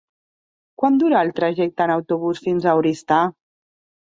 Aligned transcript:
Quant 0.83 0.97
dura 1.03 1.19
el 1.25 1.29
trajecte 1.39 1.85
en 1.87 1.93
autobús 1.97 2.41
fins 2.47 2.67
a 2.67 2.75
Oristà? 2.81 3.21